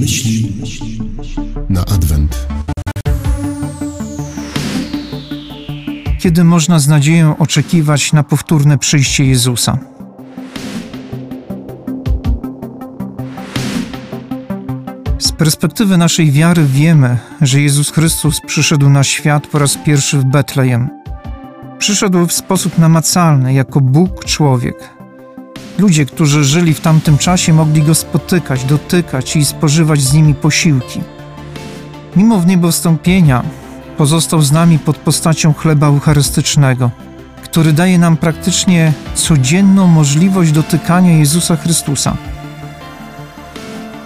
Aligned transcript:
Myśli 0.00 0.52
na 1.68 1.80
Adwent. 1.80 2.46
Kiedy 6.18 6.44
można 6.44 6.78
z 6.78 6.88
nadzieją 6.88 7.36
oczekiwać 7.38 8.12
na 8.12 8.22
powtórne 8.22 8.78
przyjście 8.78 9.24
Jezusa? 9.24 9.78
Z 15.18 15.32
perspektywy 15.32 15.96
naszej 15.96 16.30
wiary 16.30 16.64
wiemy, 16.64 17.18
że 17.40 17.60
Jezus 17.60 17.90
Chrystus 17.90 18.40
przyszedł 18.46 18.90
na 18.90 19.04
świat 19.04 19.46
po 19.46 19.58
raz 19.58 19.76
pierwszy 19.76 20.18
w 20.18 20.24
Betlejem. 20.24 20.88
Przyszedł 21.78 22.26
w 22.26 22.32
sposób 22.32 22.78
namacalny, 22.78 23.54
jako 23.54 23.80
Bóg 23.80 24.24
człowiek. 24.24 25.01
Ludzie, 25.78 26.06
którzy 26.06 26.44
żyli 26.44 26.74
w 26.74 26.80
tamtym 26.80 27.18
czasie, 27.18 27.52
mogli 27.52 27.82
go 27.82 27.94
spotykać, 27.94 28.64
dotykać 28.64 29.36
i 29.36 29.44
spożywać 29.44 30.00
z 30.00 30.12
nimi 30.12 30.34
posiłki. 30.34 31.00
Mimo 32.16 32.38
w 32.38 32.46
niebo 32.46 32.72
wstąpienia, 32.72 33.42
pozostał 33.96 34.42
z 34.42 34.52
nami 34.52 34.78
pod 34.78 34.96
postacią 34.96 35.52
chleba 35.52 35.86
eucharystycznego, 35.86 36.90
który 37.42 37.72
daje 37.72 37.98
nam 37.98 38.16
praktycznie 38.16 38.92
codzienną 39.14 39.86
możliwość 39.86 40.52
dotykania 40.52 41.12
Jezusa 41.12 41.56
Chrystusa. 41.56 42.16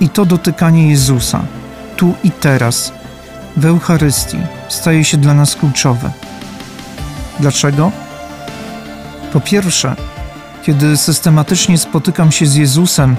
I 0.00 0.08
to 0.08 0.26
dotykanie 0.26 0.90
Jezusa, 0.90 1.40
tu 1.96 2.14
i 2.24 2.30
teraz, 2.30 2.92
w 3.56 3.66
Eucharystii, 3.66 4.38
staje 4.68 5.04
się 5.04 5.16
dla 5.16 5.34
nas 5.34 5.56
kluczowe. 5.56 6.10
Dlaczego? 7.40 7.92
Po 9.32 9.40
pierwsze, 9.40 9.96
kiedy 10.64 10.96
systematycznie 10.96 11.78
spotykam 11.78 12.32
się 12.32 12.46
z 12.46 12.54
Jezusem, 12.54 13.16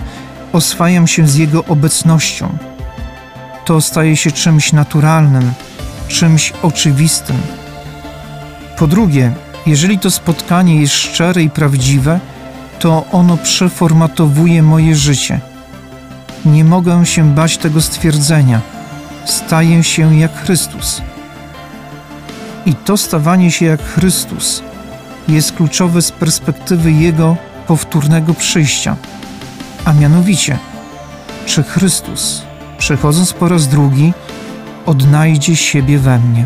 oswajam 0.54 1.08
się 1.08 1.27
z 1.27 1.35
Jego 1.35 1.66
obecnością. 1.66 2.58
To 3.66 3.82
staje 3.82 4.18
się 4.18 4.32
czymś 4.32 4.74
naturalnym, 4.74 5.54
czymś 6.07 6.54
oczywistym. 6.62 7.37
Po 8.77 8.87
drugie, 8.87 9.34
jeżeli 9.65 9.99
to 9.99 10.12
spotkanie 10.12 10.82
jest 10.82 10.93
szczere 10.93 11.43
i 11.43 11.49
prawdziwe, 11.49 12.20
to 12.79 13.05
ono 13.12 13.37
przeformatowuje 13.37 14.63
moje 14.63 14.96
życie. 14.96 15.40
Nie 16.46 16.63
mogę 16.63 17.05
się 17.05 17.35
bać 17.35 17.57
tego 17.57 17.82
stwierdzenia. 17.82 18.62
Staję 19.26 19.84
się 19.84 20.15
jak 20.18 20.43
Chrystus. 20.43 21.02
I 22.65 22.76
to 22.76 22.98
stawanie 22.98 23.52
się 23.52 23.65
jak 23.65 23.82
Chrystus 23.82 24.63
jest 25.27 25.51
kluczowe 25.51 26.01
z 26.01 26.12
perspektywy 26.12 26.91
Jego 26.91 27.37
powtórnego 27.68 28.34
przyjścia. 28.34 28.95
A 29.85 29.93
mianowicie, 29.93 30.57
czy 31.45 31.63
Chrystus, 31.63 32.41
przychodząc 32.77 33.34
po 33.34 33.48
raz 33.48 33.68
drugi, 33.68 34.13
odnajdzie 34.85 35.55
siebie 35.55 35.99
we 35.99 36.20
mnie. 36.20 36.46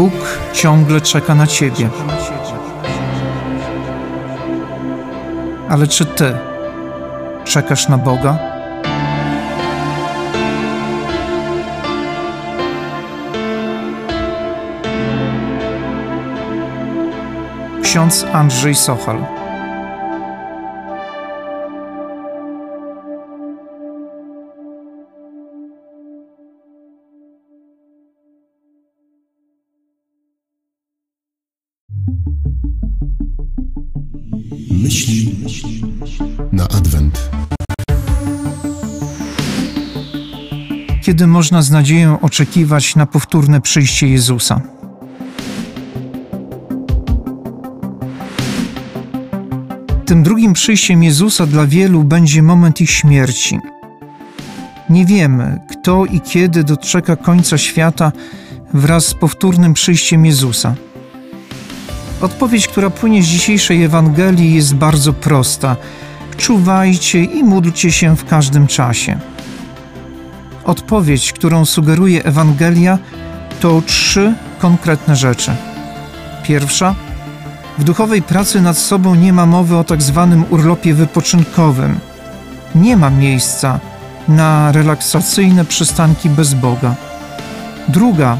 Bóg 0.00 0.12
ciągle 0.52 1.00
czeka 1.00 1.34
na 1.34 1.46
Ciebie. 1.46 1.88
Ale 5.68 5.86
czy 5.86 6.04
Ty 6.04 6.38
czekasz 7.44 7.88
na 7.88 7.98
Boga? 7.98 8.38
Ksiądz 17.82 18.26
Andrzej 18.32 18.74
Sochal. 18.74 19.39
Myśli 34.70 35.36
na 36.52 36.68
Adwent. 36.68 37.30
Kiedy 41.02 41.26
można 41.26 41.62
z 41.62 41.70
nadzieją 41.70 42.20
oczekiwać 42.20 42.96
na 42.96 43.06
powtórne 43.06 43.60
przyjście 43.60 44.08
Jezusa? 44.08 44.60
Tym 50.06 50.22
drugim 50.22 50.52
przyjściem 50.52 51.02
Jezusa 51.02 51.46
dla 51.46 51.66
wielu 51.66 52.04
będzie 52.04 52.42
moment 52.42 52.80
ich 52.80 52.90
śmierci. 52.90 53.58
Nie 54.90 55.06
wiemy, 55.06 55.58
kto 55.70 56.04
i 56.04 56.20
kiedy 56.20 56.64
doczeka 56.64 57.16
końca 57.16 57.58
świata 57.58 58.12
wraz 58.74 59.06
z 59.06 59.14
powtórnym 59.14 59.74
przyjściem 59.74 60.26
Jezusa. 60.26 60.74
Odpowiedź, 62.20 62.68
która 62.68 62.90
płynie 62.90 63.22
z 63.22 63.26
dzisiejszej 63.26 63.84
Ewangelii, 63.84 64.54
jest 64.54 64.74
bardzo 64.74 65.12
prosta. 65.12 65.76
Czuwajcie 66.36 67.24
i 67.24 67.44
módlcie 67.44 67.92
się 67.92 68.16
w 68.16 68.24
każdym 68.24 68.66
czasie. 68.66 69.18
Odpowiedź, 70.64 71.32
którą 71.32 71.64
sugeruje 71.64 72.24
Ewangelia, 72.24 72.98
to 73.60 73.82
trzy 73.86 74.34
konkretne 74.58 75.16
rzeczy. 75.16 75.52
Pierwsza, 76.42 76.94
w 77.78 77.84
duchowej 77.84 78.22
pracy 78.22 78.60
nad 78.60 78.78
sobą 78.78 79.14
nie 79.14 79.32
ma 79.32 79.46
mowy 79.46 79.76
o 79.76 79.84
tak 79.84 80.02
zwanym 80.02 80.44
urlopie 80.50 80.94
wypoczynkowym. 80.94 81.98
Nie 82.74 82.96
ma 82.96 83.10
miejsca 83.10 83.80
na 84.28 84.72
relaksacyjne 84.72 85.64
przystanki 85.64 86.30
bez 86.30 86.54
Boga. 86.54 86.94
Druga, 87.88 88.38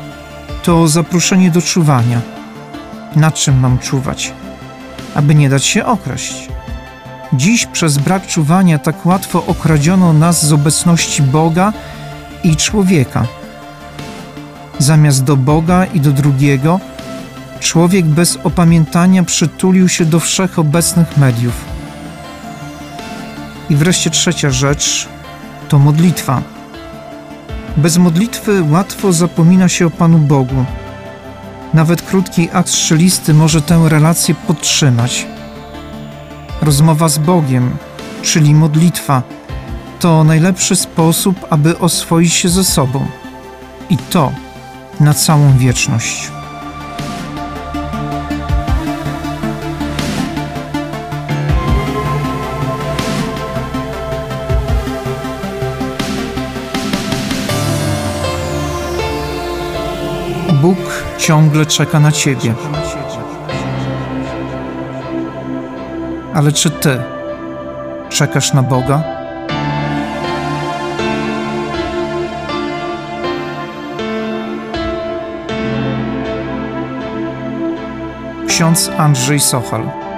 to 0.62 0.88
zaproszenie 0.88 1.50
do 1.50 1.62
czuwania. 1.62 2.39
Na 3.16 3.30
czym 3.30 3.60
mam 3.60 3.78
czuwać? 3.78 4.32
Aby 5.14 5.34
nie 5.34 5.48
dać 5.48 5.64
się 5.64 5.84
okraść. 5.84 6.48
Dziś 7.32 7.66
przez 7.66 7.98
brak 7.98 8.26
czuwania 8.26 8.78
tak 8.78 9.06
łatwo 9.06 9.46
okradziono 9.46 10.12
nas 10.12 10.46
z 10.46 10.52
obecności 10.52 11.22
Boga 11.22 11.72
i 12.44 12.56
człowieka. 12.56 13.26
Zamiast 14.78 15.24
do 15.24 15.36
Boga 15.36 15.84
i 15.84 16.00
do 16.00 16.12
drugiego, 16.12 16.80
człowiek 17.60 18.04
bez 18.04 18.38
opamiętania 18.44 19.22
przytulił 19.22 19.88
się 19.88 20.04
do 20.04 20.20
wszechobecnych 20.20 21.16
mediów. 21.16 21.64
I 23.70 23.76
wreszcie 23.76 24.10
trzecia 24.10 24.50
rzecz 24.50 25.08
to 25.68 25.78
modlitwa. 25.78 26.42
Bez 27.76 27.98
modlitwy 27.98 28.62
łatwo 28.62 29.12
zapomina 29.12 29.68
się 29.68 29.86
o 29.86 29.90
Panu 29.90 30.18
Bogu. 30.18 30.64
Nawet 31.74 32.02
krótki 32.02 32.48
akt 32.52 32.68
strzelisty 32.68 33.34
może 33.34 33.62
tę 33.62 33.88
relację 33.88 34.34
podtrzymać. 34.34 35.26
Rozmowa 36.62 37.08
z 37.08 37.18
Bogiem, 37.18 37.76
czyli 38.22 38.54
modlitwa, 38.54 39.22
to 40.00 40.24
najlepszy 40.24 40.76
sposób, 40.76 41.46
aby 41.50 41.78
oswoić 41.78 42.32
się 42.32 42.48
ze 42.48 42.64
sobą. 42.64 43.06
I 43.90 43.96
to 43.96 44.32
na 45.00 45.14
całą 45.14 45.58
wieczność. 45.58 46.30
Bóg 60.62 60.78
ciągle 61.18 61.66
czeka 61.66 62.00
na 62.00 62.12
Ciebie. 62.12 62.54
Ale 66.34 66.52
czy 66.52 66.70
Ty 66.70 67.02
czekasz 68.08 68.52
na 68.52 68.62
Boga? 68.62 69.02
Ksiądz 78.48 78.90
Andrzej 78.98 79.40
Sochal. 79.40 80.09